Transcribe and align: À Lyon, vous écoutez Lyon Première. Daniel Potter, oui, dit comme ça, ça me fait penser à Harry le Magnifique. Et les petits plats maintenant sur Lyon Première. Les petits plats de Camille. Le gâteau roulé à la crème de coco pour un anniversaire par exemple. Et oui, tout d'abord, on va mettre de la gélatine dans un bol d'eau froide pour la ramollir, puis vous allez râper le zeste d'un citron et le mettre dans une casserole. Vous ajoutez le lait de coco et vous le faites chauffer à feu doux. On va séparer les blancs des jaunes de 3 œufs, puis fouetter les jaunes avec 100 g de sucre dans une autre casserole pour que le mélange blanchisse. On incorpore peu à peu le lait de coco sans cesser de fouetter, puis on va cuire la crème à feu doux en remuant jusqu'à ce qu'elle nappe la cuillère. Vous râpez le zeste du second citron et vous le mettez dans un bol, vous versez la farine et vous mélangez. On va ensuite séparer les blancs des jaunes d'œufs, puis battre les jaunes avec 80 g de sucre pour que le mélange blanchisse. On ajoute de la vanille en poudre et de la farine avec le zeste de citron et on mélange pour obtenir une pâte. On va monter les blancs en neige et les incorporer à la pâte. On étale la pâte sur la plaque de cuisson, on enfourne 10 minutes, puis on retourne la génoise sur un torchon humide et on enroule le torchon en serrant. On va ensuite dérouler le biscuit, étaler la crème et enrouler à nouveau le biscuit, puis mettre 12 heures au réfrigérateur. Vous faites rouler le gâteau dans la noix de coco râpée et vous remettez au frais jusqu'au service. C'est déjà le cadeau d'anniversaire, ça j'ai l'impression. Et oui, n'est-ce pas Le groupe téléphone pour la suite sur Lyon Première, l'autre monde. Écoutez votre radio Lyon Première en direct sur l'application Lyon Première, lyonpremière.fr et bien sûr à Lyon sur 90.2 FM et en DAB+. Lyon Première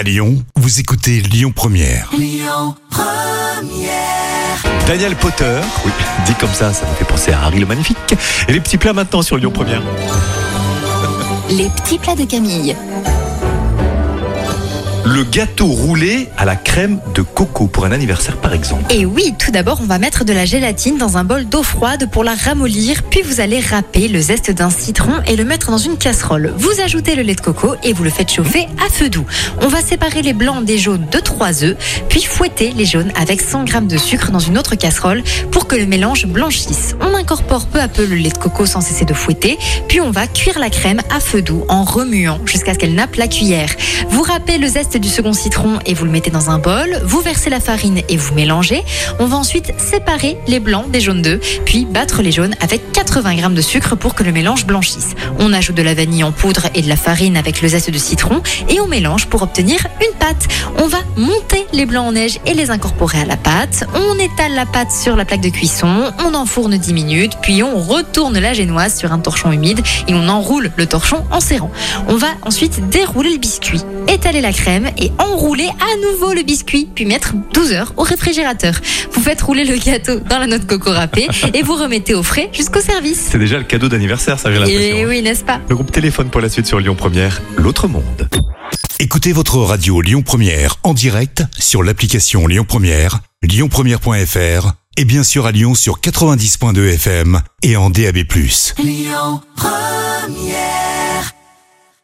À 0.00 0.02
Lyon, 0.02 0.42
vous 0.56 0.80
écoutez 0.80 1.20
Lyon 1.20 1.52
Première. 1.54 2.10
Daniel 4.86 5.14
Potter, 5.14 5.60
oui, 5.84 5.92
dit 6.24 6.32
comme 6.36 6.54
ça, 6.54 6.72
ça 6.72 6.86
me 6.86 6.94
fait 6.94 7.04
penser 7.04 7.32
à 7.32 7.42
Harry 7.42 7.58
le 7.60 7.66
Magnifique. 7.66 7.98
Et 8.48 8.52
les 8.54 8.60
petits 8.60 8.78
plats 8.78 8.94
maintenant 8.94 9.20
sur 9.20 9.36
Lyon 9.36 9.50
Première. 9.50 9.82
Les 11.50 11.68
petits 11.68 11.98
plats 11.98 12.14
de 12.14 12.24
Camille. 12.24 12.74
Le 15.04 15.24
gâteau 15.24 15.66
roulé 15.66 16.28
à 16.36 16.44
la 16.44 16.56
crème 16.56 17.00
de 17.14 17.22
coco 17.22 17.66
pour 17.66 17.86
un 17.86 17.92
anniversaire 17.92 18.36
par 18.36 18.52
exemple. 18.52 18.84
Et 18.90 19.06
oui, 19.06 19.34
tout 19.38 19.50
d'abord, 19.50 19.78
on 19.82 19.86
va 19.86 19.98
mettre 19.98 20.24
de 20.24 20.32
la 20.32 20.44
gélatine 20.44 20.98
dans 20.98 21.16
un 21.16 21.24
bol 21.24 21.46
d'eau 21.46 21.62
froide 21.62 22.08
pour 22.10 22.22
la 22.22 22.34
ramollir, 22.34 23.02
puis 23.04 23.22
vous 23.22 23.40
allez 23.40 23.60
râper 23.60 24.08
le 24.08 24.20
zeste 24.20 24.50
d'un 24.50 24.68
citron 24.68 25.14
et 25.26 25.36
le 25.36 25.44
mettre 25.44 25.70
dans 25.70 25.78
une 25.78 25.96
casserole. 25.96 26.52
Vous 26.56 26.80
ajoutez 26.84 27.14
le 27.14 27.22
lait 27.22 27.34
de 27.34 27.40
coco 27.40 27.76
et 27.82 27.94
vous 27.94 28.04
le 28.04 28.10
faites 28.10 28.30
chauffer 28.30 28.66
à 28.84 28.90
feu 28.90 29.08
doux. 29.08 29.24
On 29.62 29.68
va 29.68 29.80
séparer 29.80 30.20
les 30.20 30.34
blancs 30.34 30.64
des 30.64 30.76
jaunes 30.76 31.06
de 31.10 31.18
3 31.18 31.64
œufs, 31.64 31.76
puis 32.10 32.22
fouetter 32.22 32.72
les 32.76 32.84
jaunes 32.84 33.12
avec 33.16 33.40
100 33.40 33.66
g 33.66 33.80
de 33.80 33.96
sucre 33.96 34.30
dans 34.30 34.38
une 34.38 34.58
autre 34.58 34.74
casserole 34.74 35.22
pour 35.50 35.66
que 35.66 35.76
le 35.76 35.86
mélange 35.86 36.26
blanchisse. 36.26 36.94
On 37.00 37.14
incorpore 37.14 37.66
peu 37.66 37.80
à 37.80 37.88
peu 37.88 38.04
le 38.04 38.16
lait 38.16 38.30
de 38.30 38.38
coco 38.38 38.66
sans 38.66 38.82
cesser 38.82 39.06
de 39.06 39.14
fouetter, 39.14 39.58
puis 39.88 40.00
on 40.00 40.10
va 40.10 40.26
cuire 40.26 40.58
la 40.58 40.68
crème 40.68 41.00
à 41.14 41.20
feu 41.20 41.40
doux 41.40 41.64
en 41.68 41.84
remuant 41.84 42.38
jusqu'à 42.44 42.74
ce 42.74 42.78
qu'elle 42.78 42.94
nappe 42.94 43.16
la 43.16 43.28
cuillère. 43.28 43.70
Vous 44.10 44.22
râpez 44.22 44.58
le 44.58 44.68
zeste 44.68 44.89
du 44.98 45.08
second 45.08 45.32
citron 45.32 45.78
et 45.86 45.94
vous 45.94 46.04
le 46.04 46.10
mettez 46.10 46.30
dans 46.30 46.50
un 46.50 46.58
bol, 46.58 47.00
vous 47.04 47.20
versez 47.20 47.50
la 47.50 47.60
farine 47.60 48.00
et 48.08 48.16
vous 48.16 48.34
mélangez. 48.34 48.82
On 49.18 49.26
va 49.26 49.36
ensuite 49.36 49.72
séparer 49.78 50.36
les 50.46 50.58
blancs 50.58 50.90
des 50.90 51.00
jaunes 51.00 51.22
d'œufs, 51.22 51.40
puis 51.64 51.84
battre 51.84 52.22
les 52.22 52.32
jaunes 52.32 52.54
avec 52.60 52.92
80 52.92 53.36
g 53.36 53.48
de 53.50 53.60
sucre 53.60 53.96
pour 53.96 54.14
que 54.14 54.22
le 54.22 54.32
mélange 54.32 54.66
blanchisse. 54.66 55.14
On 55.38 55.52
ajoute 55.52 55.76
de 55.76 55.82
la 55.82 55.94
vanille 55.94 56.24
en 56.24 56.32
poudre 56.32 56.66
et 56.74 56.82
de 56.82 56.88
la 56.88 56.96
farine 56.96 57.36
avec 57.36 57.62
le 57.62 57.68
zeste 57.68 57.90
de 57.90 57.98
citron 57.98 58.42
et 58.68 58.80
on 58.80 58.86
mélange 58.86 59.26
pour 59.26 59.42
obtenir 59.42 59.86
une 60.00 60.18
pâte. 60.18 60.48
On 60.78 60.86
va 60.86 60.98
monter 61.16 61.66
les 61.72 61.86
blancs 61.86 62.08
en 62.08 62.12
neige 62.12 62.40
et 62.46 62.54
les 62.54 62.70
incorporer 62.70 63.20
à 63.20 63.24
la 63.24 63.36
pâte. 63.36 63.84
On 63.94 64.18
étale 64.18 64.54
la 64.54 64.66
pâte 64.66 64.92
sur 64.92 65.16
la 65.16 65.24
plaque 65.24 65.42
de 65.42 65.50
cuisson, 65.50 66.12
on 66.24 66.34
enfourne 66.34 66.76
10 66.76 66.92
minutes, 66.92 67.32
puis 67.42 67.62
on 67.62 67.80
retourne 67.80 68.38
la 68.38 68.52
génoise 68.52 68.96
sur 68.96 69.12
un 69.12 69.18
torchon 69.18 69.52
humide 69.52 69.80
et 70.08 70.14
on 70.14 70.28
enroule 70.28 70.70
le 70.76 70.86
torchon 70.86 71.24
en 71.30 71.40
serrant. 71.40 71.70
On 72.08 72.16
va 72.16 72.28
ensuite 72.42 72.88
dérouler 72.88 73.32
le 73.32 73.38
biscuit, 73.38 73.82
étaler 74.20 74.42
la 74.42 74.52
crème 74.52 74.90
et 74.98 75.10
enrouler 75.18 75.70
à 75.80 76.12
nouveau 76.12 76.34
le 76.34 76.42
biscuit, 76.42 76.86
puis 76.94 77.06
mettre 77.06 77.32
12 77.54 77.72
heures 77.72 77.94
au 77.96 78.02
réfrigérateur. 78.02 78.74
Vous 79.12 79.22
faites 79.22 79.40
rouler 79.40 79.64
le 79.64 79.78
gâteau 79.78 80.20
dans 80.20 80.38
la 80.38 80.46
noix 80.46 80.58
de 80.58 80.66
coco 80.66 80.90
râpée 80.90 81.26
et 81.54 81.62
vous 81.62 81.74
remettez 81.74 82.12
au 82.12 82.22
frais 82.22 82.50
jusqu'au 82.52 82.82
service. 82.82 83.28
C'est 83.30 83.38
déjà 83.38 83.56
le 83.56 83.64
cadeau 83.64 83.88
d'anniversaire, 83.88 84.38
ça 84.38 84.52
j'ai 84.52 84.58
l'impression. 84.58 84.78
Et 84.78 85.06
oui, 85.06 85.22
n'est-ce 85.22 85.42
pas 85.42 85.58
Le 85.70 85.74
groupe 85.74 85.90
téléphone 85.90 86.28
pour 86.28 86.42
la 86.42 86.50
suite 86.50 86.66
sur 86.66 86.80
Lyon 86.80 86.94
Première, 86.96 87.40
l'autre 87.56 87.88
monde. 87.88 88.28
Écoutez 88.98 89.32
votre 89.32 89.56
radio 89.56 90.02
Lyon 90.02 90.20
Première 90.20 90.76
en 90.82 90.92
direct 90.92 91.42
sur 91.58 91.82
l'application 91.82 92.46
Lyon 92.46 92.66
Première, 92.68 93.20
lyonpremière.fr 93.42 94.72
et 94.98 95.06
bien 95.06 95.22
sûr 95.22 95.46
à 95.46 95.52
Lyon 95.52 95.74
sur 95.74 95.98
90.2 95.98 96.92
FM 96.92 97.40
et 97.62 97.76
en 97.78 97.88
DAB+. 97.88 98.18
Lyon 98.78 99.40
Première 99.56 101.00